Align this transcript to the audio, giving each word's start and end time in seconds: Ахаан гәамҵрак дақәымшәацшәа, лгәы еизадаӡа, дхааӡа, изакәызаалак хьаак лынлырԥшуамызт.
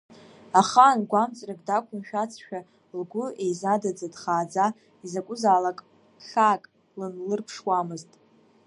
Ахаан 0.59 0.99
гәамҵрак 1.09 1.59
дақәымшәацшәа, 1.67 2.59
лгәы 2.99 3.25
еизадаӡа, 3.43 4.07
дхааӡа, 4.13 4.65
изакәызаалак 5.05 5.79
хьаак 6.27 6.63
лынлырԥшуамызт. 6.99 8.11